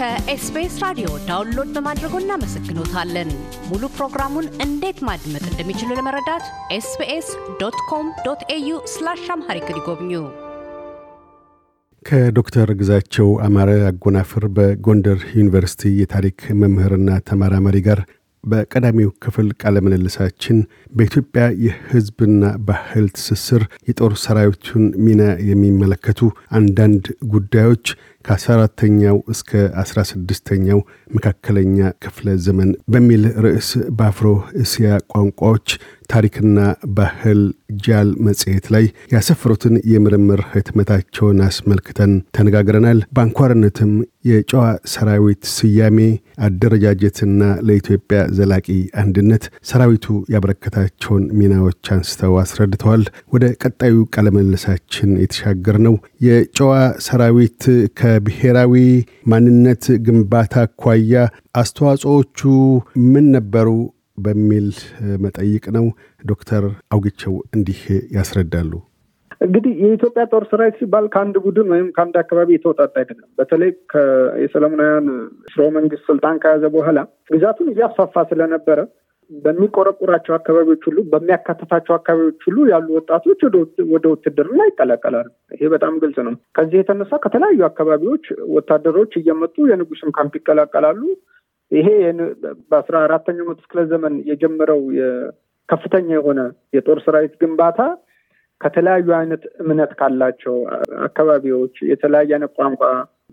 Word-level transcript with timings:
ከ 0.00 0.30
SBS 0.30 0.74
ራዲዮ 0.82 1.08
download 1.26 1.70
በማድረጎ 1.74 2.12
እናመሰግኖታለን። 2.20 3.30
ሙሉ 3.70 3.82
ፕሮግራሙን 3.96 4.46
እንዴት 4.64 4.98
ማድመጥ 5.08 5.42
እንደሚችሉ 5.48 5.88
ለመረዳት 5.98 6.44
SBS 6.76 7.28
dot 7.60 7.76
com 7.90 8.06
dot 8.26 8.42
au 8.54 8.78
slash 8.92 9.24
Amharic 9.34 9.66
ይጎብኙ። 9.72 10.12
ከዶክተር 12.02 12.70
ግዛቸው 12.80 13.28
አማረ 13.46 13.72
አጎናፍር 13.90 14.46
በጎንደር 14.56 15.20
ዩኒቨርሲቲ 15.34 15.92
የታሪክ 15.98 16.40
መምህርና 16.62 17.18
ተመራማሪ 17.30 17.82
ጋር 17.88 18.00
በቀዳሚው 18.44 19.10
ክፍል 19.24 19.48
ቃለ 19.62 19.76
ምልልሳችን 19.84 20.58
በኢትዮጵያ 20.92 21.42
የሕዝብና 21.64 22.44
ባህል 22.68 23.06
ትስስር 23.16 23.62
የጦር 23.88 24.14
ሰራዊቱን 24.22 24.86
ሚና 25.06 25.22
የሚመለከቱ 25.48 26.20
አንዳንድ 26.58 27.04
ጉዳዮች 27.34 27.84
ከ14ተኛው 28.24 29.16
እስከ 29.32 29.50
16ተኛው 29.82 30.80
መካከለኛ 31.16 31.76
ክፍለ 32.04 32.36
ዘመን 32.44 32.70
በሚል 32.92 33.22
ርዕስ 33.44 33.68
በአፍሮ 33.98 34.28
እስያ 34.62 34.98
ቋንቋዎች 35.12 35.68
ታሪክና 36.10 36.58
ባህል 36.96 37.40
ጃል 37.84 38.08
መጽሔት 38.26 38.66
ላይ 38.74 38.84
ያሰፈሩትን 39.12 39.74
የምርምር 39.90 40.40
ህትመታቸውን 40.52 41.38
አስመልክተን 41.46 42.12
ተነጋግረናል። 42.36 43.00
በአንኳርነትም 43.14 43.92
የጨዋ 44.24 44.62
ሰራዊት 44.92 45.42
ስያሜ፣ 45.52 45.98
አደረጃጀትና 46.46 47.38
ለኢትዮጵያ 47.66 48.20
ዘላቂ 48.36 48.66
አንድነት 49.02 49.44
ሰራዊቱ 49.70 50.06
ያበረከታቸውን 50.34 51.24
ሚናዎች 51.38 51.90
አንስተው 51.94 52.34
አስረድተዋል። 52.42 53.04
ወደ 53.34 53.44
ቀጣዩ 53.62 53.96
ቃለመልሳችን 54.14 55.12
የተሻገር 55.22 55.78
ነው። 55.86 55.94
የጨዋ 56.26 56.72
ሰራዊት 57.06 57.62
ከብሔራዊ 58.10 58.74
ማንነት 59.30 59.84
ግንባታ 60.06 60.54
አኳያ 60.62 61.12
አስተዋጽኦቹ 61.56 62.38
ምን 63.12 63.26
ነበሩ 63.34 63.68
በሚል 64.18 64.66
መጠይቅ 65.24 65.64
ነው። 65.76 65.84
ዶክተር 66.24 66.64
አውግቸው 66.94 67.34
እንዲህ 67.56 67.80
ያስረዳሉ። 68.16 68.72
እንግዲህ 69.40 69.74
የኢትዮጵያ 69.82 70.24
ጦር 70.32 70.44
ሰራዊት 70.50 70.74
ሲባል 70.80 71.06
ከአንድ 71.14 71.36
ቡድን 71.44 71.68
ወይም 71.74 71.86
ከአንድ 71.96 72.16
አካባቢ 72.22 72.50
የተወጣጣ 72.54 72.94
አይደለም። 73.02 73.28
በተለይ 73.38 73.70
የሰለሞናውያን 74.42 75.06
ስርወ 75.52 75.68
መንግስት 75.78 76.04
ስልጣን 76.10 76.40
ከያዘ 76.42 76.64
በኋላ 76.74 76.98
ግዛቱን 77.30 77.70
እያስፋፋ 77.74 78.24
ስለነበረ 78.32 78.78
በሚቆረቁራቸው 79.30 80.32
አካባቢዎች 80.36 80.82
ሁሉ 80.88 80.98
በሚያካትታቸው 81.10 81.94
አካባቢዎች 81.96 82.40
ሁሉ 82.48 82.58
ያሉ 82.72 82.86
ወጣቶች 82.98 83.40
ወደ 83.92 84.04
ውትድርና 84.12 84.60
ይቀላቀላሉ። 84.70 85.28
ይሄ 85.54 85.68
በጣም 85.74 85.94
ግልጽ 86.02 86.18
ነው። 86.28 86.34
ከዚህ 86.58 86.78
የተነሳ 86.80 87.20
ከተለያዩ 87.24 87.60
አካባቢዎች 87.68 88.24
ወታደሮች 88.56 89.12
እየመጡ 89.20 89.56
የንጉስን 89.70 90.14
ካምፕ 90.18 90.34
ይቀላቀላሉ። 90.40 91.02
ይሄ 91.72 91.88
በአስራ 92.70 92.96
አራተኛው 93.06 93.48
መቶ 93.50 93.60
ክፍለ 93.64 93.80
ዘመን 93.92 94.14
የጀመረው 94.30 94.80
ከፍተኛ 95.68 96.08
የሆነ 96.16 96.40
የጦር 96.76 96.98
ሰራዊት 97.04 97.34
ግንባታ 97.42 97.80
ከተለያዩ 98.60 99.08
አይነት 99.18 99.42
እምነት 99.62 99.92
ካላቸው 100.00 100.56
አካባቢዎች 101.06 101.76
የተለያየ 101.90 102.32
አይነት 102.36 102.52
ቋንቋ፣ 102.58 102.82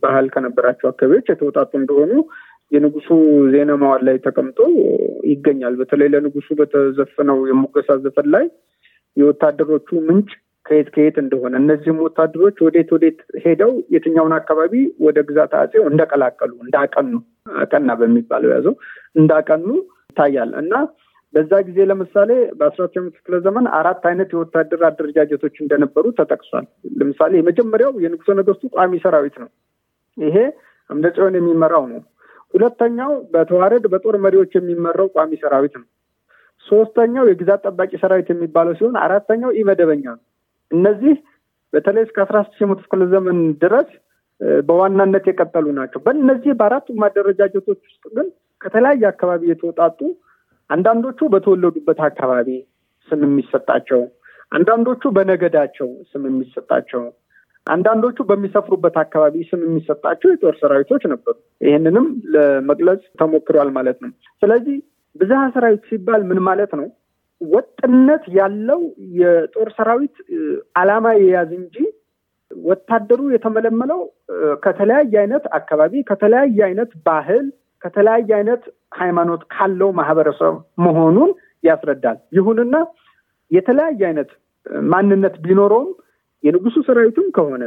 ባህል 0.03 0.25
ከነበራቸው 0.33 0.87
አካባቢዎች 0.89 1.27
የተውጣጡ 1.31 1.71
እንደሆኑ 1.79 2.11
የንጉሱ 2.71 3.09
ዜና 3.53 3.71
መዋዕል 3.81 4.03
ላይ 4.07 4.17
ተቀምጦ 4.25 4.59
ይገኛል። 5.31 5.75
በተለይ 5.79 6.09
ለንጉሱ 6.13 6.47
በተዘፈነው 6.59 7.39
የሙገሳ 7.49 7.97
ዘፈን 8.03 8.27
ላይ 8.35 8.45
የወታደሮቹ 9.17 9.89
ምንጭ 10.07 10.29
ከየት 10.65 10.89
ከየት 10.95 11.17
እንደሆነ 11.21 11.53
እነዚህም 11.61 11.99
ወታደሮች 12.05 12.57
ወዴት 12.65 12.89
ወዴት 12.95 13.19
ሄደው 13.43 13.71
የትኛውን 13.93 14.33
አካባቢ 14.37 14.73
ወደ 15.05 15.17
ግዛት 15.27 15.53
አጼው 15.59 15.83
እንደቀላቀሉ 15.91 16.51
እንዳቀኑ 16.65 17.11
አቀና 17.61 17.91
በሚባለው 17.99 18.49
ያዘው 18.55 18.73
እንዳቀኑ 19.15 19.65
ይታያል 20.09 20.51
እና 20.61 20.73
በዛ 21.33 21.53
ጊዜ 21.67 21.79
ለምሳሌ 21.89 22.29
በአስራ 22.59 22.83
ዘጠኝ 22.85 23.07
ክፍለ 23.15 23.35
ዘመን 23.45 23.65
አራት 23.79 24.03
አይነት 24.09 24.29
የወታደር 24.33 24.81
አደረጃጀቶች 24.89 25.55
እንደነበሩ 25.63 26.05
ተጠቅሷል። 26.19 26.65
ለምሳሌ 26.99 27.31
የመጀመሪያው 27.39 27.91
የንጉሠ 28.03 28.35
ነገስቱ 28.39 28.69
ቋሚ 28.75 28.99
ሰራዊት 29.03 29.35
ነው። 29.43 29.49
ይሄ 30.17 30.37
አምደ 30.89 31.05
ጽዮን 31.15 31.35
የሚመራው 31.39 31.83
ነው። 31.91 32.01
ሁለተኛው 32.53 33.11
በተዋረድ 33.33 33.85
በጦር 33.93 34.15
መሪዎች 34.25 34.51
የሚመራው 34.57 35.07
ቋሚ 35.15 35.31
ሰራዊት 35.41 35.73
ነው። 35.81 35.87
ሶስተኛው 36.67 37.25
የግዛት 37.29 37.61
ጠባቂ 37.67 37.91
ሰራዊት 38.01 38.29
የሚባለው 38.31 38.73
ሲሆን 38.79 38.95
አራተኛው 39.03 39.51
ኢመደበኛ 39.59 40.05
ነው። 40.11 40.23
እነዚህ 40.71 41.15
በተለይ 41.73 42.03
እስከ 42.07 42.17
አስራ 42.25 42.37
ስድስት 42.45 42.63
መቶ 42.69 42.81
ክፍለ 42.85 43.03
ዘመን 43.13 43.39
ድረስ 43.63 43.89
በዋናነት 44.67 45.25
የቀጠሉ 45.29 45.67
ናቸው። 45.77 45.99
በእነዚህ 46.05 46.51
በአራቱም 46.59 47.03
አደረጃጀቶች 47.07 47.79
ውስጥ 47.87 48.03
ግን 48.15 48.27
ከተለያየ 48.61 49.03
አካባቢ 49.11 49.41
የተወጣጡ 49.49 49.99
አንዳንዶቹ 50.69 51.19
በተወለዱበት 51.33 51.99
አካባቢ 52.07 52.49
ስም 53.07 53.21
የሚሰጣቸው፣ 53.25 54.01
አንዳንዶቹ 54.51 55.03
በነገዳቸው 55.15 55.89
ስም 56.11 56.23
የሚሰጣቸው፣ 56.29 57.03
አንዳንዶቹ 57.67 58.17
በሚሰፍሩበት 58.29 58.95
አካባቢ 59.01 59.35
ስም 59.49 59.61
የሚሰጣቸው 59.65 60.29
የጦር 60.31 60.55
ሰራዊቶች 60.61 61.03
ነበሩ። 61.13 61.35
ይህንንም 61.61 62.05
ለመግለጽ 62.33 63.03
ተሞክሯል 63.21 63.69
ማለት 63.77 63.97
ነው። 64.03 64.11
ስለዚህ 64.43 64.77
ብዝሃ 65.15 65.41
ሰራዊት 65.55 65.83
ሲባል 65.89 66.21
ምን 66.29 66.39
ማለት 66.47 66.71
ነው? 66.79 66.87
ወጥነት 67.41 68.23
ያለው 68.37 68.79
የጦር 69.17 69.69
ሰራዊት 69.77 70.15
ዓላማ 70.75 71.07
የያዝ 71.19 71.51
እንጂ 71.59 71.75
ወታደሩ 72.51 73.21
የተመለመለው 73.33 73.99
ከተለያየ 74.63 75.13
አይነት 75.23 75.45
አካባቢ 75.51 75.93
ከተለያየ 76.09 76.59
አይነት 76.67 76.91
ባህል 77.05 77.45
ከተለያየ 77.83 78.29
አይነት 78.37 78.63
ሃይማኖት 78.99 79.41
ካለው 79.53 79.89
ማህበረሰብ 79.91 80.53
መሆኑን 80.85 81.31
ያስረዳል። 81.63 82.17
ይሁንና 82.37 82.75
የተለያየ 83.51 84.01
አይነት 84.09 84.29
ማንነት 84.89 85.35
ቢኖረውም 85.43 85.89
የንጉሱ 86.43 86.77
ሰራዊትም 86.87 87.27
ከሆነ 87.37 87.63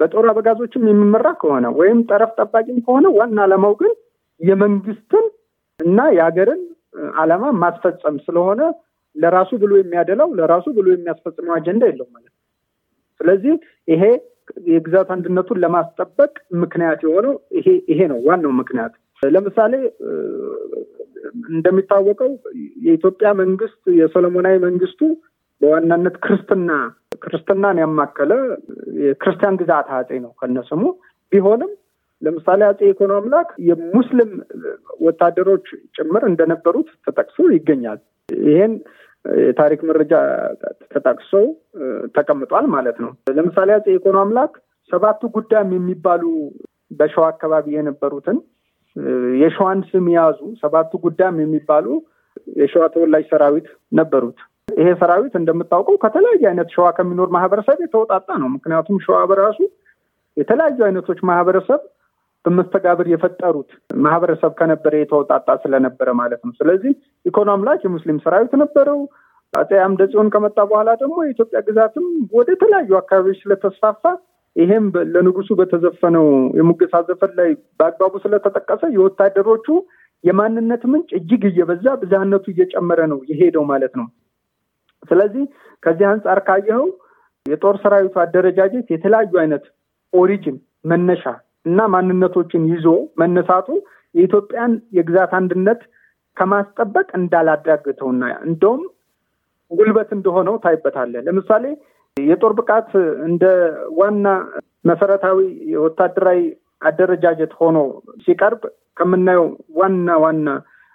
በጦር 0.00 0.26
አበጋዞችም 0.30 0.84
የሚመራ 0.88 1.26
ከሆነ 1.40 1.66
ወይም 1.78 1.98
ጠረፍ 2.08 2.30
ጠባቂም 2.38 2.78
ከሆነ 2.86 3.06
ዋና 3.16 3.38
ዓላማው 3.44 3.74
ግን 3.80 3.92
የመንግስትን 4.40 5.26
እና 5.80 5.98
የሀገርን 6.16 6.62
ዓላማ 7.16 7.44
ማስፈጸም 7.62 8.16
ስለሆነ 8.26 8.60
ለራሱ 9.16 9.50
ብሎ 9.62 9.72
የሚያደላው 9.78 10.30
ለራሱ 10.38 10.66
ብሎ 10.76 10.86
የሚያስፈጽመው 10.92 11.54
አጀንዳ 11.56 11.82
የለው 11.90 12.06
ማለት 12.08 12.30
ነው። 12.30 12.40
ስለዚህ 13.20 13.54
ይሄ 13.88 14.02
የግዛት 14.70 15.08
አንድነቱን 15.14 15.60
ለማስጠበቅ 15.64 16.32
ምክንያት 16.62 17.00
የሆነው 17.06 17.34
ይሄ 17.90 18.00
ነው 18.12 18.18
ዋናው 18.26 18.52
ምክንያት። 18.60 18.94
ለምሳሌ 19.22 19.74
እንደሚታወቀው 21.50 22.32
የኢትዮጵያ 22.84 23.28
መንግስት 23.40 23.82
የሰሎሞናዊ 24.00 24.56
መንግስቱ 24.58 25.00
በዋናነት 25.64 26.16
ክርስትና 26.24 26.70
ክርስትናን 27.24 27.76
ያማከለ 27.82 28.32
የክርስቲያን 29.02 29.58
ግዛት 29.60 29.88
አጼ 29.98 30.10
ነው 30.24 30.32
ከነስሙ 30.40 30.82
ቢሆንም 31.32 31.70
ለምሳሌ 32.22 32.60
አጼ 32.68 32.80
ይኩኖ 32.88 33.12
አምላክ 33.20 33.48
የሙስሊም 33.68 34.30
ወታደሮች 35.04 35.66
ጭምር 35.96 36.22
እንደነበሩት 36.30 36.88
ተጠቅሶ 37.06 37.46
ይገኛል። 37.54 37.98
ይሄን 38.46 38.74
የታሪክ 39.42 39.80
መረጃ 39.88 40.12
ተጠቅሶ 40.94 41.32
ተቀምጧል 42.16 42.66
ማለት 42.74 42.96
ነው። 43.04 43.10
ለምሳሌ 43.36 43.70
አጼ 43.76 43.86
ይኩኖ 43.96 44.18
አምላክ 44.24 44.54
ሰባቱ 44.90 45.22
ጉዳም 45.36 45.68
የሚባሉ 45.76 46.24
በሸዋ 46.98 47.26
አካባቢ 47.32 47.66
የነበሩትን 47.76 48.38
የሸዋን 49.40 49.80
ስም 49.88 50.08
የያዙ 50.10 50.40
ሰባቱ 50.60 50.92
ጉዳም 51.06 51.38
የሚባሉ 51.42 51.86
የሸዋ 52.60 52.84
ተወላጅ 52.94 53.24
ሰራዊት 53.32 53.68
ነበሩት። 53.92 54.38
ይሄ 54.68 54.88
ሰራዊት 55.00 55.34
እንደምታውቀው 55.40 55.96
ከተለያየ 56.02 56.44
አይነት 56.50 56.68
ሸዋ 56.74 56.86
ከሚኖር 56.96 57.28
ማህበረሰብ 57.34 57.78
የተወጣጣ 57.84 58.28
ነው። 58.42 58.48
ምክንያቱም 58.54 58.96
ሸዋ 59.04 59.18
በራሱ 59.30 59.58
የተለያዩ 60.36 60.78
አይነቶች 60.86 61.18
ማህበረሰብ 61.30 61.80
በመስተጋብር 62.44 63.06
የፈጠሩት 63.10 63.70
ማህበረሰብ 64.04 64.52
ከነበረ 64.58 64.94
የተወጣጣ 64.98 65.48
ስለነበረ 65.62 66.08
ማለት 66.18 66.40
ነው። 66.46 66.52
ስለዚህ 66.58 66.92
ኢኮኖ 67.26 67.48
አምላክ 67.54 67.82
የሙስሊም 67.86 68.18
ሰራዊት 68.24 68.54
ነበረው። 68.62 68.98
አጼ 69.52 69.72
አምደ 69.84 70.02
ጽዮን 70.10 70.28
ከመጣ 70.34 70.58
በኋላ 70.70 70.90
ደግሞ 71.02 71.16
የኢትዮጵያ 71.24 71.58
ግዛትም 71.66 72.06
ወደ 72.38 72.48
ተለያዩ 72.62 72.96
አካባቢዎች 73.00 73.38
ስለተስፋፋ 73.42 74.02
ይሄም 74.56 74.84
ለንጉሱ 75.14 75.50
በተዘፈነው 75.60 76.26
የሙገሳ 76.58 77.00
ዘፈን 77.08 77.32
ላይ 77.38 77.48
በአግባቡ 77.78 78.14
ስለተጠቀሰ 78.24 78.82
የወታደሮቹ 78.96 79.66
የማንነት 80.24 80.82
ምንጭ 80.92 81.10
እጅግ 81.18 81.42
እየበዛ 81.48 81.86
ብዝሃነቱ 82.02 82.44
እየጨመረ 82.52 83.00
ነው 83.12 83.18
የሄደው 83.30 83.64
ማለት 83.72 83.94
ነው። 84.00 84.06
ስለዚህ 85.04 85.44
ከዚህ 85.82 86.06
አንጻር 86.10 86.38
ካየኸው 86.46 86.84
የጦር 87.46 87.76
ሰራዊቱ 87.82 88.14
አደረጃጀት 88.22 88.86
የተለያዩ 88.90 89.32
አይነት 89.42 89.64
ኦሪጅን 90.12 90.56
መነሻ 90.90 91.24
እና 91.66 91.80
ማንነቶችን 91.94 92.62
ይዞ 92.72 92.86
መነሳቱ 93.20 93.68
የኢትዮጵያን 94.14 94.72
የግዛት 94.96 95.32
አንድነት 95.38 95.80
ከማስጠበቅ 96.36 97.08
እንዳላዳግተውና 97.18 98.22
እንደውም 98.46 98.82
ጉልበት 99.70 100.10
እንደሆነው 100.16 100.56
ታይበታለህ። 100.64 101.22
ለምሳሌ 101.26 101.64
የጦር 102.16 102.52
ብቃት 102.58 102.90
እንደ 103.28 103.44
ዋና 103.98 104.26
መሰረታዊ 104.84 105.38
ወታደራዊ 105.84 106.40
አደረጃጀት 106.82 107.52
ሆኖ 107.60 107.78
ሲቀርብ 108.24 108.62
ከምናየው 108.96 109.46
ዋና 109.76 110.16
ዋና 110.24 110.48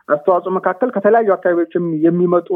አስተዋጽኦ 0.10 0.52
መካከል 0.58 0.90
ከተለያዩ 0.96 1.30
አካባቢዎች 1.34 1.74
የሚመጡ 2.06 2.50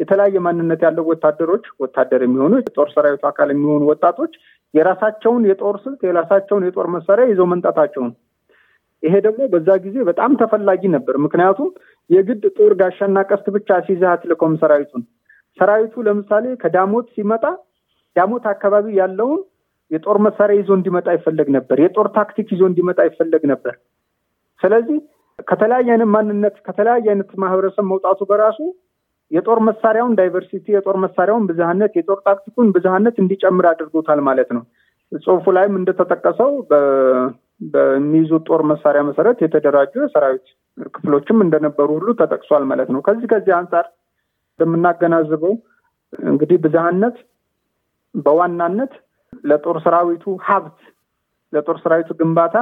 የተለያየ 0.00 0.38
ማንነት 0.46 0.80
ያለው 0.86 1.04
ወታደሮች 1.10 1.64
ወታደር 1.82 2.22
የሚሆኑ 2.24 2.52
የጦር 2.60 2.88
ሰራዊቱ 2.94 3.24
አካል 3.30 3.50
የሚሆኑ 3.52 3.82
ወጣቶች 3.90 4.32
የራሳቸውን 4.74 5.42
የጦር 5.50 5.76
ስልት 5.84 6.00
የራሳቸውን 6.08 6.66
የጦር 6.66 6.88
መሳሪያ 6.96 7.26
ይዘው 7.30 7.46
መምጣታቸውን 7.52 8.12
ይሄ 9.02 9.14
ደግሞ 9.26 9.42
በዛ 9.52 9.68
ጊዜ 9.84 9.96
በጣም 10.08 10.30
ተፈላጊ 10.40 10.82
ነበር። 10.94 11.14
ምክንያቱም 11.24 11.68
የግድ 12.10 12.44
ጦር 12.58 12.72
ጋሻና 12.80 13.18
ቀስት 13.30 13.46
ብቻ 13.56 13.78
ሲይዘህ 13.86 14.08
አትልከውም 14.12 14.54
ሰራዊቱን። 14.62 15.02
ሰራዊቱ 15.58 15.94
ለምሳሌ 16.06 16.46
ከዳሞት 16.62 17.06
ሲመጣ 17.16 17.44
ዳሞት 18.16 18.44
አካባቢ 18.52 18.86
ያለውን 19.00 19.40
የጦር 19.90 20.18
መሳሪያ 20.26 20.60
ይዞ 20.60 20.70
እንዲመጣ 20.78 21.08
ይፈለግ 21.16 21.48
ነበር። 21.56 21.76
የጦር 21.84 22.06
ታክቲክ 22.16 22.48
ይዞ 22.54 22.62
እንዲመጣ 22.70 23.00
ይፈለግ 23.08 23.42
ነበር። 23.52 23.74
ስለዚህ 24.62 24.98
ከተለያየ 25.48 25.88
አይነት 25.94 26.10
ማንነት 26.14 26.56
ከተለያየ 26.66 27.06
አይነት 27.12 27.30
ማህበረሰብ 27.42 27.84
መውጣቱ 27.90 28.20
በራሱ 28.30 28.58
የጦር 29.30 29.58
መሳሪያውን 29.68 30.16
diversity 30.18 30.66
የጦር 30.74 30.96
መሳሪያውን 31.04 31.46
ብዝሃነት 31.48 31.92
የጦር 31.98 32.18
ታክቲኩን 32.26 32.68
ብዝሃነት 32.74 33.16
እንዲጨምር 33.22 33.66
አድርጎታል 33.70 34.20
ማለት 34.28 34.50
ነው። 34.56 34.62
ጽሁፉ 35.22 35.52
ላይም 35.56 35.74
እንደተጠቀሰው 35.80 36.50
በሚይዙት 37.72 38.44
ጦር 38.48 38.62
መሳሪያ 38.70 39.02
መሰረት 39.08 39.38
የተደራጁ 39.44 39.92
የሰራዊት 40.02 40.46
ክፍሎችም 40.94 41.38
እንደነበሩ 41.44 41.88
ሁሉ 41.98 42.08
ተጠቅሷል 42.20 42.64
ማለት 42.70 42.88
ነው። 42.94 43.00
ከዚህ 43.06 43.28
ከዚህ 43.32 43.52
አንጻር 43.58 43.86
እንደምናገናዝበው 44.52 45.54
እንግዲህ 46.12 46.58
ብዝሃነት 46.64 47.16
በዋናነት 48.14 48.92
ለጦር 49.44 49.76
ሰራዊቱ 49.84 50.34
ሀብት 50.46 50.78
ለጦር 51.52 51.76
ሰራዊቱ 51.82 52.10
ግንባታ 52.20 52.56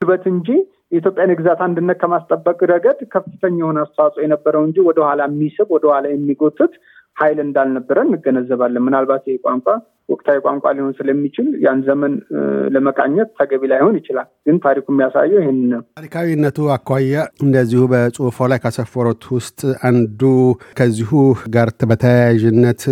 ግበት 0.00 0.24
እንጂ 0.32 0.48
የኢትዮጵያን 0.96 1.32
የግዛት 1.32 1.60
አንድነት 1.66 1.98
ከማስጠበቅ 2.02 2.58
ረገድ 2.70 3.00
ከፍተኛ 3.14 3.56
የሆነ 3.62 3.80
አስተዋጽኦ 3.84 4.22
የነበረው 4.24 4.64
እንጂ 4.68 4.78
ወደኋላ 4.88 5.22
የሚስብ 5.28 5.68
ወደኋላ 5.76 6.06
የሚጎትት 6.12 6.74
ኃይል 7.16 7.38
እንዳልነበረ 7.44 7.98
እንገነዘባለን። 8.06 8.84
ምናልባት 8.86 9.22
ይህ 9.28 9.36
ቋንቋ 9.44 9.68
ወቅታዊ 10.08 10.38
ቋንቋ 10.44 10.64
ሊሆን 10.76 10.92
ስለሚችል 10.98 11.46
ያን 11.64 11.80
ዘመን 11.86 12.12
ለመቃኘት 12.74 13.28
ተገቢ 13.38 13.62
ላይሆን 13.72 13.94
ይችላል። 13.98 14.26
ግን 14.46 14.56
ታሪኩ 14.64 14.86
የሚያሳየው 14.92 15.40
ይህን 15.40 15.58
ነው። 15.72 15.80
ታሪካዊነቱ 15.98 16.68
አኳያ 16.74 17.14
እንደዚሁ 17.44 17.80
በጽሁፎ 17.92 18.48
ላይ 18.52 18.58
ካሰፈሩት 18.64 19.24
ውስጥ 19.36 19.58
አንዱ 19.88 20.22
ከዚሁ 20.78 21.10
ጋር 21.56 21.70
በተያያዥነት 21.90 22.84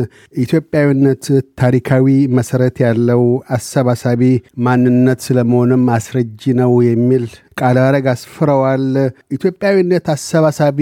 ኢትዮጵያዊነት 0.45 1.25
ታሪካዊ 1.62 2.09
መሰረት 2.39 2.79
ያለው 2.85 3.23
አሰባሳቢ 3.56 4.23
ማንነት 4.67 5.23
ስለመሆንም 5.29 5.85
አስረጂ 5.97 6.55
ነው 6.61 6.75
የሚል 6.85 7.27
ቃለ 7.56 7.79
አስፍረዋል። 8.12 8.85
ኢትዮጵያዊነት 9.37 10.06
አሰባሳቢ 10.15 10.79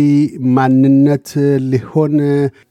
ማንነት 0.57 1.29
ሊሆን 1.71 2.15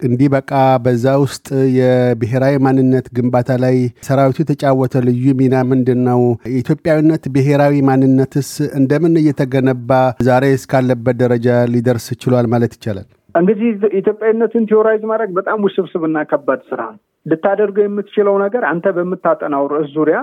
እንዲበቃ 0.07 0.51
በዛ 0.85 1.05
ውስጥ 1.23 1.47
የብሔራዊ 1.77 2.55
ማንነት 2.65 3.07
ግንባታ 3.17 3.59
ላይ 3.63 3.77
ሰራዊቱ 4.07 4.37
የተጫወተ 4.43 5.03
ልዩ 5.07 5.25
ሚና 5.41 5.55
ምንድን 5.71 6.01
ነው? 6.09 6.21
የኢትዮጵያዊነት 6.51 7.23
ብሔራዊ 7.35 7.75
ማንነትስ 7.89 8.51
እንደምን 8.79 9.15
እየተገነባ 9.21 9.91
ዛሬ 10.23 10.45
እስካለበት 10.57 11.17
ደረጃ 11.23 11.47
ሊደርስ 11.73 12.07
ችሏል 12.21 12.47
ማለት 12.53 12.73
ይቻላል? 12.77 13.07
እንግዲህ 13.35 13.69
ኢትዮጵያዊነትን 13.99 14.67
theorize 14.69 15.03
ማድረግ 15.11 15.31
በጣም 15.37 15.59
ውስብስብና 15.67 16.23
ከባድ 16.31 16.61
ስራ 16.69 16.81
ነው። 16.89 16.99
ልታደርገው 17.25 17.85
የምትችለው 17.85 18.35
ነገር 18.43 18.63
አንተ 18.69 18.85
በምታጠናው 18.95 19.65
ርዕስ 19.73 19.89
ዙሪያ 19.95 20.19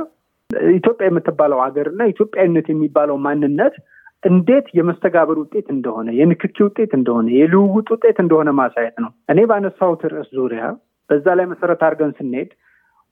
ኢትዮጵያ 0.77 1.06
የምትባለው 1.09 1.59
ሀገር 1.65 1.87
እና 1.91 2.03
ኢትዮጵያዊነት 2.12 2.67
የሚባለው 2.71 3.17
ማንነት 3.25 3.75
እንዴት 4.23 4.67
የመስተጋበር 4.79 5.37
ውጤት 5.43 5.67
እንደሆነ፣ 5.75 6.09
የንክኪ 6.19 6.56
ውጤት 6.67 6.93
እንደሆነ፣ 6.99 7.27
የልውውጥ 7.37 7.89
ውጤት 7.95 8.17
እንደሆነ 8.25 8.50
ማሳየት 8.61 8.97
ነው። 9.05 9.11
እኔ 9.33 9.41
ባነሳሁት 9.50 10.03
ርዕስ 10.12 10.31
ዙሪያ 10.39 10.62
በዛ 11.11 11.27
ላይ 11.39 11.47
መሰረት 11.53 11.83
አድርገን 11.87 12.12
ስንሄድ 12.19 12.50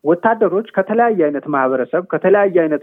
ወታደሮች 0.04 0.66
ከተለያየ 0.76 1.20
አይነት 1.28 1.46
ማህበረሰብ 1.54 2.02
ከተለያየ 2.12 2.56
አይነት 2.64 2.82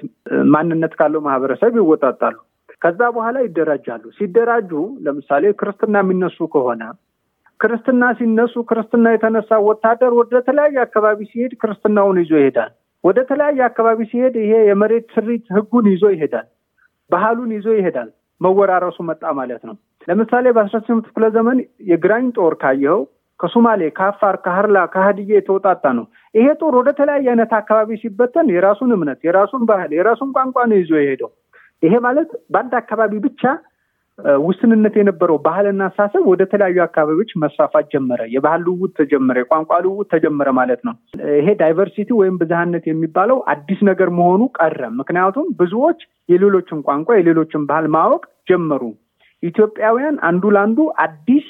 ማንነት 0.54 0.94
ካለው 1.00 1.22
ማህበረሰብ 1.28 1.74
ይወጣጣሉ። 1.82 2.38
ከዛ 2.82 3.02
በኋላ 3.16 3.38
ይደራጃሉ። 3.46 4.04
ሲደራጁ 4.18 4.72
ለምሳሌ 5.06 5.54
ክርስትና 5.60 5.98
የሚነሱ 6.04 6.48
ከሆነ 6.56 6.82
ክርስትና 7.60 8.04
ሲነሱ 8.18 8.56
ክርስትና 8.70 9.08
የተነሳ 9.14 9.60
ወታደር 9.68 10.14
ወደ 10.18 10.42
ተለያየ 10.48 10.78
አካባቢ 10.86 11.20
ሲሄድ 11.30 11.54
ክርስትናውን 11.62 12.18
ይዞ 12.22 12.34
ይሄዳል። 12.40 12.72
ወደ 13.04 13.20
ተለያየ 13.30 13.62
አካባቢ 13.68 14.00
ሲሄድ 14.12 14.36
ይሄ 14.42 14.54
የመሬት 14.68 15.06
ስሪት 15.16 15.46
ህጉን 15.56 15.86
ይዞ 15.94 16.04
ይሄዳል። 16.14 16.48
ባህሉን 17.12 17.52
ይዞ 17.56 17.68
ይሄዳል። 17.78 18.10
መወራረሱ 18.42 18.98
መጣ 19.10 19.24
ማለት 19.40 19.62
ነው። 19.68 19.76
ለምሳሌ 20.08 20.46
በአስራ 20.56 20.78
ስምንት 20.86 21.06
ክፍለ 21.10 21.26
ዘመን 21.36 21.58
የግራኝ 21.90 22.26
ጦር 22.38 22.54
ካየኸው 22.64 23.02
ከሶማሌ፣ 23.40 23.82
ከአፋር፣ 23.98 24.36
ከሀርላ፣ 24.46 24.78
ከሀዲያ 24.94 25.36
የተወጣጣ 25.36 25.84
ነው። 25.98 26.06
ይሄ 26.36 26.48
ጦር 26.62 26.74
ወደ 26.80 26.90
ተለያየ 27.00 27.28
አይነት 27.34 27.52
አካባቢ 27.60 27.90
ሲበተን 28.02 28.48
የራሱን 28.56 28.92
እምነት፣ 28.96 29.20
የራሱን 29.28 29.64
ባህል፣ 29.70 29.92
የራሱን 29.98 30.30
ቋንቋ 30.38 30.58
ነው 30.72 30.78
ይዞ 30.82 30.92
የሄደው። 31.00 31.32
ይሄ 31.84 31.94
ማለት 32.06 32.30
በአንድ 32.54 32.74
አካባቢ 32.82 33.14
ብቻ 33.26 33.42
ውስንነት 34.44 34.95
የነበረው 34.98 35.38
ባህልና 35.45 35.83
አሳሰብ 35.89 36.24
ወደ 36.31 36.42
ተለያዩ 36.51 36.77
አካባቢዎች 36.86 37.31
መስፋፋት 37.44 37.86
ጀመረ። 37.94 38.21
የባህል 38.33 38.62
ልውውጥ 38.65 38.92
ተጀመረ፣ 39.00 39.38
የቋንቋ 39.42 39.80
ልውውጥ 39.86 40.07
ተጀመረ 40.13 40.50
ማለት 40.60 40.81
ነው። 40.88 40.94
ይሄ 41.38 41.48
ዳይቨርሲቲ 41.62 42.10
ወይም 42.19 42.36
ብዝሃነት 42.42 42.86
የሚባለው 42.89 43.39
አዲስ 43.54 43.80
ነገር 43.89 44.12
መሆኑ 44.19 44.42
ቀረ። 44.60 44.80
ምክንያቱም 45.00 45.48
ብዙዎች 45.62 46.01
የሌሎችን 46.30 46.83
ቋንቋ 46.88 47.10
የሌሎችን 47.18 47.68
ባህል 47.69 47.88
ማወቅ 47.95 48.24
ጀመሩ። 48.50 48.83
ኢትዮጵያውያን 49.44 50.18
አንዱ 50.27 50.44
ለአንዱ 50.56 50.80
አዲስ 51.06 51.48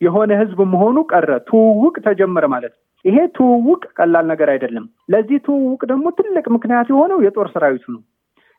የሆነ 0.00 0.30
ህዝብ 0.40 0.60
መሆኑ 0.72 0.98
ቀረ። 1.12 1.30
ትውውቅ 1.48 1.96
ተጀመረ 2.06 2.44
ማለት 2.54 2.72
ነው። 2.74 2.80
ይሄ 3.04 3.18
ትውውቅ 3.36 3.82
ቀላል 3.98 4.24
ነገር 4.30 4.48
አይደለም። 4.54 4.86
ለዚህ 5.12 5.38
ትውውቅ 5.46 5.82
ደግሞ 5.90 6.06
ትልቅ 6.18 6.46
ምክንያት 6.56 6.88
የሆነው 6.92 7.20
የጦር 7.26 7.48
ሰራዊቱ 7.54 7.84
ነው። 7.94 8.02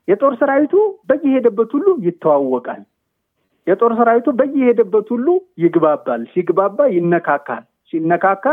የጦር 0.08 0.34
ሰራዊቱ 0.40 0.74
በየሄደበት 1.10 1.70
ሁሉ 1.76 1.88
ይተዋወቃል። 2.06 2.82
የጦር 3.68 3.92
ሰራዊቱ 4.00 4.28
በየሄደበት 4.38 5.08
ሁሉ 5.14 5.28
ይግባባል። 5.64 6.22
ሲግባባ 6.32 6.88
ይነካካል። 6.96 7.64
ሲነካካ 7.94 8.46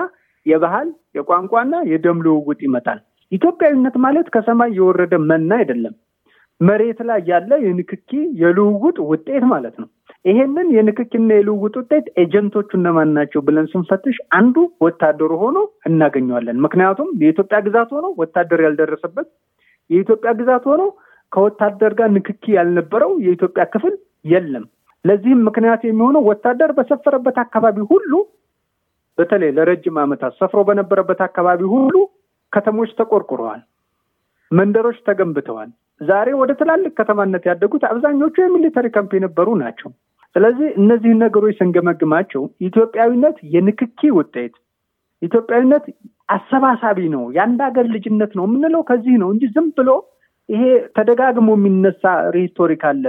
የባህል 0.47 0.89
የቋንቋና 1.17 1.75
የደም 1.91 2.19
ልውውጥ 2.25 2.61
ይመጣል። 2.67 2.99
ኢትዮጵያዊነት 3.33 3.97
ማለት 4.05 4.27
ከሰማይ 4.35 4.71
የወረደ 4.79 5.15
መና 5.31 5.50
አይደለም። 5.61 5.95
መሬት 6.61 7.00
ላይ 7.09 7.21
ያለ 7.29 7.50
የንክኪ 7.65 8.11
የልውውጥ 8.41 8.97
ውጤት 9.11 9.45
ማለት 9.50 9.75
ነው። 9.83 9.88
ይሄንን 10.25 10.69
የንክኪና 10.77 11.29
የልውውጥ 11.37 11.75
ውጤት 11.81 12.07
ኤጀንቶቹ 12.23 12.71
እነማን 12.79 13.11
ናቸው 13.19 13.41
ብለን 13.47 13.67
ስንፈትሽ 13.73 14.17
አንዱ 14.38 14.57
ወታደሩ 14.85 15.33
ሆኖ 15.43 15.59
እናገኘዋለን። 15.88 16.59
ምክንያቱም 16.65 17.11
የኢትዮጵያ 17.23 17.59
ግዛት 17.67 17.91
ሆኖ 17.97 18.07
ወታደር 18.19 18.62
ያልደረሰበት 18.67 19.29
የኢትዮጵያ 19.91 20.33
ግዛት 20.41 20.65
ሆኖ 20.71 20.83
ከወታደር 21.33 21.95
ጋር 21.99 22.11
ንክኪ 22.17 22.45
ያልነበረው 22.59 23.12
የኢትዮጵያ 23.25 23.65
ክፍል 23.73 23.95
የለም። 24.33 24.67
ለዚህም 25.05 25.40
ምክንያት 25.49 25.83
የሚሆነው 25.85 26.23
ወታደር 26.31 26.71
በሰፈረበት 26.78 27.37
አካባቢ 27.45 27.78
ሁሉ 27.90 28.12
በተለይ 29.19 29.50
ለረጅም 29.57 29.97
ዓመታት 30.02 30.33
ሰፍሮ 30.40 30.61
በነበረበት 30.69 31.21
አካባቢ 31.26 31.61
ሁሉ 31.73 31.95
ከተሞች 32.52 32.90
ተቆርቁረዋል፣ 32.99 33.62
መንደሮች 34.50 34.99
ተገንብተዋል። 35.09 35.71
ዛሬ 36.00 36.28
ወደ 36.40 36.50
ትላልቅ 36.61 36.93
ከተማነት 36.99 37.45
ያደጉት 37.50 37.83
አብዛኞቹ 37.88 38.35
የ 38.43 38.51
military 38.51 38.87
camp 38.95 39.12
የነበሩ 39.17 39.49
ናቸው። 39.62 39.90
ስለዚህ 40.37 40.69
እነዚህን 40.81 41.21
ነገሮች 41.25 41.57
ስንገመግማቸው 41.61 42.43
ኢትዮጵያዊነት 42.69 43.37
የንክኪ 43.55 44.11
ውጤት፣ 44.19 44.55
ኢትዮጵያዊነት 45.23 45.85
አሰባሳቢ 46.28 46.99
ነው፣ 47.14 47.25
የአንድ 47.37 47.61
ሀገር 47.67 47.87
ልጅነት 47.95 48.33
ነው 48.38 48.45
የምንለው 48.49 48.83
ከዚህ 48.90 49.14
ነው 49.23 49.28
እንጂ 49.35 49.45
ዝም 49.55 49.69
ብሎ 49.78 49.90
ይሄ 50.49 50.62
ተደጋግሞ 50.97 51.49
የሚነሳ 51.57 52.02
rhetoric 52.37 52.83
አለ። 52.90 53.05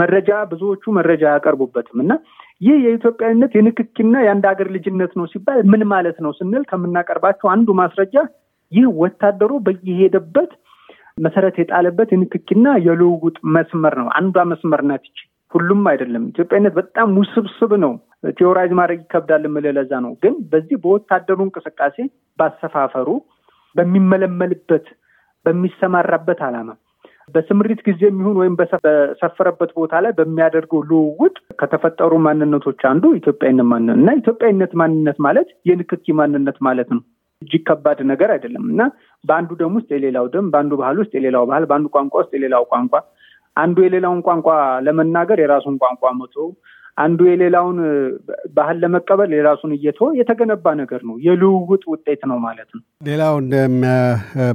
መረጃ 0.00 0.30
ብዙዎቹ 0.50 0.92
መረጃ 0.98 1.22
አያቀርቡበትም 1.30 2.00
እና 2.04 2.12
ይህ 2.60 2.76
የኢትዮጵያዊነት 2.84 3.52
የንክኪና 3.58 4.14
የአንድ 4.24 4.44
ሀገር 4.50 4.68
ልጅነት 4.76 5.12
ነው 5.18 5.26
ሲባል 5.32 5.60
ምን 5.72 5.82
ማለት 5.92 6.18
ነው 6.24 6.32
ስንል 6.38 6.64
ከምናቀርባቸው 6.70 7.48
አንዱ 7.54 7.68
ማስረጃ 7.80 8.14
ይህ 8.72 8.86
ወታደሩ 9.00 9.52
በየሄደበት 9.66 10.52
መሰረት 11.18 11.56
የጣለበት 11.60 12.10
የንክኪና 12.12 12.68
የልውውጥ 12.86 13.36
መስመር 13.56 13.94
ነው። 14.00 14.08
አንዷ 14.18 14.44
መስመር 14.52 14.82
ናት 14.90 15.04
ይቺ። 15.08 15.18
ሁሉም 15.52 15.82
አይደለም። 15.90 16.22
ኢትዮጵያዊነት 16.30 16.74
በጣም 16.78 17.08
ውስብስብ 17.18 17.72
ነው። 17.82 17.92
theorize 18.38 18.72
ማድረግ 18.78 19.00
ይከብዳል 19.02 19.44
የምልህ 19.46 19.72
ለዛ 19.78 19.92
ነው። 20.04 20.12
ግን 20.22 20.34
በዚህ 20.52 20.76
በወታደሩ 20.84 21.38
እንቅስቃሴ 21.46 21.96
ባሰፋፈሩ፣ 22.38 23.08
በሚመለመልበት 23.76 24.86
በሚሰማራበት 25.46 26.40
ዓላማ 26.46 26.70
በስምሪት 27.34 27.80
ጊዜ 27.86 28.00
የሚሆን 28.04 28.36
ወይም 28.40 28.54
በሰፈረበት 28.58 29.70
ቦታ 29.76 30.00
ላይ 30.04 30.12
በሚያደርገው 30.18 30.80
ልውውጥ 30.88 31.36
ከተፈጠሩ 31.60 32.12
ማንነቶች 32.26 32.80
አንዱ 32.90 33.04
ኢትዮጵያዊነት 33.18 33.66
ማንነት 33.72 33.98
እና 34.00 34.12
ኢትዮጵያዊነት 34.20 34.72
ማንነት 34.80 35.18
ማለት 35.26 35.48
የንክኪ 35.68 36.14
ማንነት 36.20 36.58
ማለት 36.68 36.88
ነው። 36.96 37.02
እጅግ 37.42 37.62
ከባድ 37.68 37.98
ነገር 38.10 38.30
አይደለም 38.34 38.64
እና 38.72 38.82
በአንዱ 39.24 39.50
ደም 39.60 39.74
ውስጥ 39.78 39.88
የሌላው 39.94 40.26
ደም፣ 40.34 40.46
በአንዱ 40.52 40.72
ባህል 40.80 40.98
ውስጥ 41.02 41.12
የሌላው 41.18 41.44
ባህል፣ 41.50 41.64
በአንዱ 41.70 41.88
ቋንቋ 41.96 42.14
ውስጥ 42.22 42.32
የሌላው 42.36 42.64
ቋንቋ፣ 42.72 42.94
አንዱ 43.56 43.76
የሌላውን 43.84 44.20
ቋንቋ 44.26 44.48
ለመናገር 44.86 45.38
የራሱን 45.42 45.74
ቋንቋ 45.82 46.12
መቶ 46.20 46.36
አንዱ 46.96 47.20
የሌላውን 47.28 47.78
ባህል 48.56 48.76
ለመቀበል 48.82 49.30
የራሱን 49.34 49.70
እየተወ 49.76 50.08
የተገነባ 50.18 50.74
ነገር 50.80 51.00
ነው። 51.08 51.14
የልውውጥ 51.26 51.82
ውጤት 51.92 52.22
ነው 52.30 52.38
ማለት 52.44 52.68
ነው። 52.74 52.82
ሌላው 53.08 53.34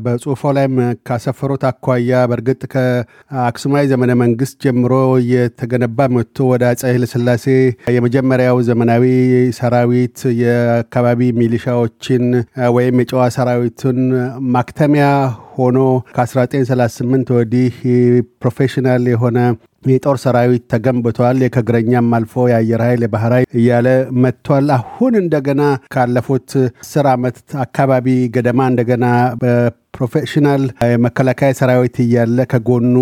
በጽሁፎ 0.04 0.52
ላይም 0.58 0.76
ካሰፈሩት 1.08 1.64
አኳያ 1.70 2.20
በእርግጥ 2.32 2.62
ከአክሱማዊ 2.74 3.86
ዘመነ 3.94 4.12
መንግስት 4.22 4.58
ጀምሮ 4.66 4.94
እየተገነባ 5.22 6.10
መጥቶ 6.16 6.48
ወደ 6.52 6.66
አፄ 6.72 6.84
ኃይለሥላሴ 6.90 7.46
የመጀመሪያው 7.96 8.60
ዘመናዊ 8.70 9.06
ሰራዊት 9.60 10.20
የአካባቢ 10.42 11.30
ሚሊሻዎችን 11.42 12.26
ወይም 12.78 13.02
የጨዋ 13.04 13.24
ሰራዊቱን 13.38 14.00
ማክተሚያ 14.56 15.08
ሆኖ 15.56 15.78
ከ1938 16.16 17.34
ወዲህ 17.38 17.76
professional 18.42 19.06
የሆነ 19.12 19.38
የጦር 19.84 20.18
ሰራዊት 20.24 20.64
ተገንብቷል። 20.74 21.42
ከእግረኛም 21.56 22.14
አልፎ 22.18 22.46
የአየር 22.50 22.82
ኃይል፣ 22.86 23.02
የባህር 23.06 23.34
ኃይል 23.36 23.50
እያለ 23.60 23.88
መጥቷል። 24.24 24.70
አሁን 24.78 25.14
እንደገና 25.22 25.62
ካለፉት 25.94 26.50
አስር 26.84 27.08
ዓመት 27.14 27.38
አካባቢ 27.66 28.08
ገደማ 28.38 28.62
እንደገና 28.72 29.06
professional 29.98 30.64
የመከላከያ 30.88 31.52
ሰራዊት 31.60 31.96
እያለ 32.04 32.40
ከጎኑ 32.52 32.96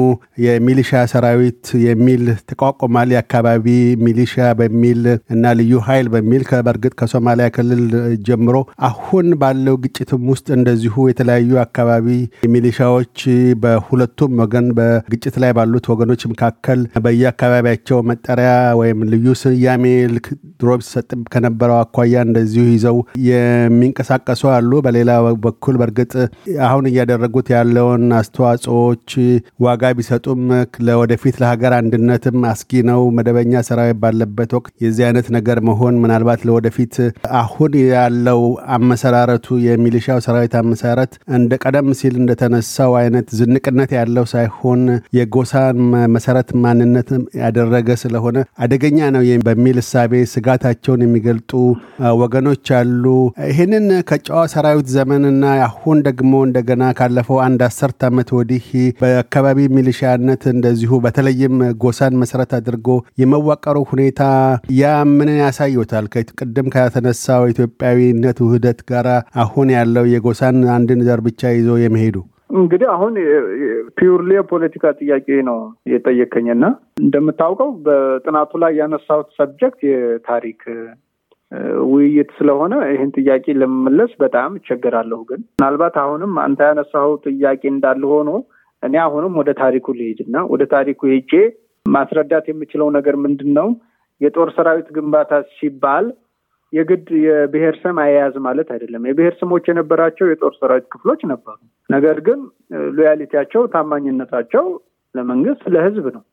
የሚሊሻ 0.44 1.02
ሰራዊት 1.14 1.64
የሚል 1.86 2.22
ተቋቁሟል። 2.50 3.10
የአካባቢ 3.14 3.66
ሚሊሻ 4.06 4.46
በሚል 4.60 5.02
እና 5.36 5.54
ልዩ 5.60 5.82
ኃይል 5.88 6.08
በሚል 6.14 6.44
በእርግጥ 6.68 6.94
ከሶማሊያ 7.00 7.48
ክልል 7.56 7.84
ጀምሮ 8.28 8.56
አሁን 8.90 9.28
ባለው 9.42 9.76
ግጭትም 9.84 10.24
ውስጥ 10.32 10.48
እንደዚሁ 10.58 11.08
የተለያዩ 11.10 11.52
አካባቢ 11.66 12.08
ሚሊሻዎች 12.54 13.18
በሁለቱም 13.64 14.40
ወገን 14.44 14.70
በግጭት 14.80 15.38
ላይ 15.44 15.54
ባሉት 15.58 15.88
ወገኖች 15.94 16.24
መካከል 16.32 16.65
በየአካባቢያቸው 17.06 17.98
መጠሪያ 18.10 18.52
ወይም 18.80 19.00
ልዩ 19.12 19.36
ስያሜ 19.42 19.84
ድሮ 20.60 20.70
ሲሰጥ 20.84 21.10
ከነበረው 21.34 21.78
አኳያ 21.80 22.24
እንደዚሁ 22.28 22.64
ይዘው 22.72 22.98
የሚንቀሳቀሱ 23.30 24.44
አሉ። 24.54 24.72
በሌላ 24.86 25.12
በኩል 25.46 25.76
በእርግጥ 25.82 26.14
አሁን 26.68 26.86
እያደረጉት 26.92 27.48
ያለውን 27.56 28.06
አስተዋጽኦዎች 28.20 29.10
ዋጋ 29.66 29.92
ቢሰጡም 29.98 30.42
ለወደፊት 30.88 31.36
ለሀገር 31.44 31.74
አንድነትም 31.80 32.40
አስጊ 32.52 32.84
ነው። 32.90 33.02
መደበኛ 33.18 33.64
ሰራዊት 33.70 34.00
ባለበት 34.04 34.52
ወቅት 34.58 34.74
የዚህ 34.86 35.06
አይነት 35.08 35.28
ነገር 35.36 35.60
መሆን 35.70 36.00
ምናልባት 36.04 36.42
ለወደፊት 36.48 36.96
አሁን 37.40 37.74
ያለው 37.90 38.42
አመሰራረቱ 38.76 39.58
የሚሊሻው 39.66 40.20
ሰራዊት 40.26 40.56
አመሰራረት 40.60 41.14
እንደ 41.38 41.54
ቀደም 41.64 41.90
ሲል 42.00 42.16
እንደተነሳው 42.22 42.92
አይነት 43.00 43.28
ዝንቅነት 43.38 43.92
ያለው 43.98 44.26
ሳይሆን 44.32 44.82
የጎሳን 45.18 45.78
መሰረት 46.16 46.50
ማንነት 46.62 47.10
ያደረገ 47.42 47.90
ስለሆነ 48.02 48.34
አደገኛ 48.64 49.00
ነው 49.16 49.24
በሚል 49.48 49.78
እሳቤ 49.82 50.14
ስጋታቸውን 50.34 51.04
የሚገልጡ 51.06 51.52
ወገኖች 52.22 52.68
አሉ። 52.80 53.04
ይህንን 53.50 53.88
ከጨዋ 54.10 54.42
ሰራዊት 54.54 54.88
ዘመንና 54.96 55.44
አሁን 55.68 55.98
ደግሞ 56.08 56.34
እንደገና 56.48 56.84
ካለፈው 57.00 57.40
አንድ 57.46 57.62
አስርት 57.68 58.02
ዓመት 58.10 58.30
ወዲህ 58.38 58.68
በአካባቢ 59.02 59.68
ሚሊሻነት 59.78 60.44
እንደዚሁ 60.56 61.00
በተለይም 61.06 61.56
ጎሳን 61.84 62.20
መሰረት 62.22 62.54
አድርጎ 62.60 62.88
የመዋቀሩ 63.22 63.78
ሁኔታ 63.92 64.22
ያ 64.80 64.86
ምንን 65.16 65.38
ያሳዩታል? 65.44 66.06
ቅድም 66.40 66.68
ከተነሳው 66.76 67.44
ኢትዮጵያዊነት 67.52 68.38
ውህደት 68.46 68.80
ጋር 68.90 69.08
አሁን 69.44 69.68
ያለው 69.78 70.06
የጎሳን 70.14 70.58
አንድን 70.76 71.04
ዘር 71.08 71.22
ብቻ 71.28 71.52
ይዞ 71.58 71.70
የመሄዱ 71.84 72.18
እንግዲህ 72.50 72.88
አሁን 72.94 73.14
purely 73.98 74.32
የፖለቲካ 74.36 74.92
ጥያቄ 75.00 75.28
ነው 75.48 75.58
የጠየቀኝና 75.92 76.66
እንደምታውቀው 77.02 77.70
በጥናቱ 77.86 78.52
ላይ 78.64 78.74
ያነሳሁት 78.80 79.30
subject 79.40 79.80
የታሪክ 79.88 80.62
ውይይት 81.90 82.30
ስለሆነ 82.38 82.74
ይህን 82.92 83.12
ጥያቄ 83.18 83.46
ለመመለስ 83.60 84.12
በጣም 84.24 84.52
እቸገራለሁ። 84.60 85.20
ግን 85.30 85.42
ምናልባት 85.54 85.96
አሁንም 86.04 86.34
አንተ 86.46 86.62
ያነሳው 86.70 87.12
ጥያቄ 87.28 87.62
እንዳለ 87.74 88.04
ሆኖ 88.14 88.32
እኔ 88.84 88.96
አሁንም 89.06 89.34
ወደ 89.42 89.52
ታሪኩ 89.62 89.94
ልሂድ 90.00 90.20
እና 90.26 90.38
ወደ 90.54 90.64
ታሪኩ 90.74 91.02
ሄጄ 91.14 91.34
ማስረዳት 91.86 92.46
የምችለው 92.50 92.88
ነገር 92.98 93.16
ምንድን 93.26 93.52
ነው? 93.60 93.68
የጦር 94.22 94.50
ሰራዊት 94.56 94.88
ግንባታ 94.96 95.32
ሲባል 95.56 96.06
የግድ 96.76 97.08
የብሔር 97.26 97.76
ስም 97.82 97.98
አያያዝ 98.04 98.36
ማለት 98.46 98.70
አይደለም። 98.74 99.04
የብሔር 99.10 99.34
ስሞች 99.42 99.66
የነበራቸው 99.70 100.26
የጦር 100.30 100.54
ሰራዊት 100.60 100.86
ክፍሎች 100.94 101.22
ነበሩ። 101.32 101.58
ነገር 101.90 102.18
ግን 102.28 102.40
ሎያሊቲያቸው፣ 102.98 103.64
ታማኝነታቸው 103.74 104.66
ለመንግስት፣ 105.16 105.64
ለህዝብ 105.76 106.08
ነው። 106.16 106.24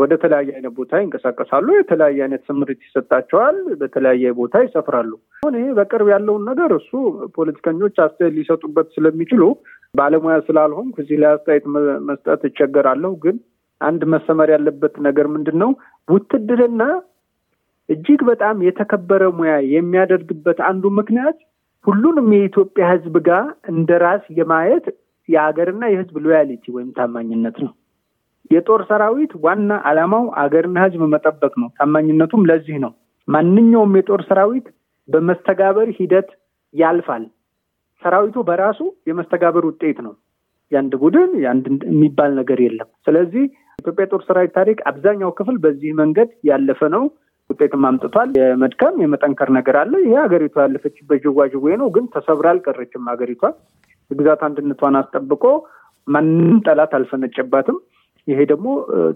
ወደ 0.00 0.12
ተለያየ 0.22 0.50
አይነት 0.56 0.72
ቦታ 0.78 0.98
ይንቀሳቀሳሉ። 1.00 1.66
የተለያየ 1.76 2.18
አይነት 2.24 2.42
ስምሪት 2.48 2.80
ይሰጣቸዋል። 2.86 3.58
በተለያየ 3.80 4.32
ቦታ 4.40 4.62
ይሰፍራሉ። 4.64 5.12
አሁን 5.42 5.54
ይሄ 5.58 5.68
በቅርብ 5.78 6.08
ያለውን 6.12 6.42
ነገር 6.50 6.70
እሱ 6.78 6.90
ፖለቲከኞች 7.36 7.94
አስተያየት 8.04 8.36
ሊሰጡበት 8.38 8.88
ስለሚችሉ 8.96 9.42
ባለሙያ 9.94 10.36
ስላልሆንኩ 10.46 10.94
እዚህ 11.02 11.16
ላይ 11.22 11.30
አስተያየት 11.36 11.66
መስጠት 12.08 12.42
እቸገራለሁ። 12.50 13.12
ግን 13.24 13.38
አንድ 13.80 14.02
መሰመር 14.12 14.48
ያለበት 14.54 14.94
ነገር 15.06 15.26
ምንድን 15.32 15.56
ነው? 15.62 15.70
ውትድርና 16.08 16.82
እጅግ 17.92 18.20
በጣም 18.28 18.56
የተከበረ 18.66 19.22
ሙያ 19.38 19.54
የሚያደርግበት 19.72 20.58
አንዱ 20.68 20.84
ምክንያት 20.98 21.38
ሁሉንም 21.84 22.26
የኢትዮጵያ 22.34 22.84
ህዝብ 22.92 23.14
ጋር 23.28 23.44
እንደ 23.72 23.90
ራስ 24.02 24.24
የማየት 24.38 24.84
የሀገርና 25.28 25.82
የህዝብ 25.90 26.16
loyalty 26.24 26.64
ወይም 26.74 26.90
ታማኝነት 26.96 27.56
ነው። 27.64 27.72
የጦር 28.50 28.80
ሰራዊት 28.88 29.32
ዋና 29.44 29.72
ዓላማው 29.88 30.24
አገርና 30.42 30.78
ህዝብ 30.84 31.02
መጠበቅ 31.12 31.52
ነው። 31.62 31.68
ታማኝነቱም 31.78 32.42
ለዚህ 32.50 32.76
ነው። 32.84 32.92
ማንኛውም 33.28 33.96
የጦር 33.98 34.22
ሰራዊት 34.28 34.66
በመስተጋበር 35.08 35.88
ሂደት 35.98 36.28
ያልፋል። 36.74 37.24
ሰራዊቱ 38.02 38.36
በራሱ 38.48 38.80
የመስተጋበር 39.08 39.64
ውጤት 39.68 39.98
ነው። 40.06 40.14
የአንድ 40.72 40.92
ቡድን 41.02 41.30
የአንድ 41.42 41.64
የሚባል 41.88 42.30
ነገር 42.40 42.58
የለም። 42.64 42.88
ስለዚህ 43.06 43.44
ኢትዮጵያ 43.78 44.04
የጦር 44.06 44.22
ሰራዊት 44.28 44.52
ታሪክ 44.58 44.78
አብዛኛው 44.90 45.30
ክፍል 45.38 45.56
በዚህ 45.64 45.90
መንገድ 46.00 46.30
ያለፈ 46.50 46.80
ነው። 46.94 47.04
ውጤትም 47.52 47.86
አምጥቷል። 47.88 48.30
የመድከም 48.38 48.96
የመጠንከር 49.02 49.50
ነገር 49.58 49.76
አለ። 49.82 49.92
ይሄ 50.04 50.14
ሀገሪቷ 50.22 50.56
ያለፈችበት 50.64 51.22
ዥዋዥዌ 51.26 51.76
ነው። 51.82 51.88
ግን 51.96 52.06
ተሰብራ 52.14 52.48
አልቀረችም። 52.52 53.08
ሀገሪቷ 53.12 53.42
የግዛት 54.10 54.42
አንድነቷን 54.46 54.98
አስጠብቆ 55.00 55.44
ማንም 56.08 56.56
ጠላት 56.66 56.92
አልፈነጨባትም። 56.98 57.76
ይሄ 58.28 58.40
ደግሞ 58.50 58.66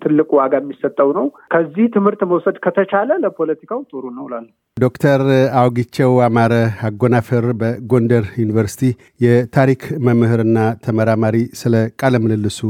ትልቅ 0.02 0.28
ዋጋ 0.36 0.54
የሚሰጠው 0.60 1.10
ነው። 1.18 1.26
ከዚህ 1.52 1.84
ትምህርት 1.94 2.22
መውሰድ 2.30 2.56
ከተቻለ 2.64 3.10
ለፖለቲካው 3.24 3.80
ጥሩ 3.90 4.04
ነው 4.16 4.26
ላሉ 4.32 4.46
ዶክተር 4.76 5.20
አውጊቸው 5.60 6.12
አማረ 6.24 6.54
አጎናፍር 6.88 7.44
በጎንደር 7.60 8.24
ዩኒቨርሲቲ 8.42 8.82
የታሪክ 9.24 9.84
መምህርና 10.06 10.56
ተመራማሪ፣ 10.86 11.38
ስለ 11.60 11.74
ቃለ 12.00 12.14
ምልልሱ 12.24 12.60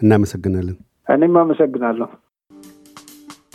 እናመሰግናለን። 0.00 0.76
እኔም 1.08 1.36
አመሰግናለሁ። 1.42 2.08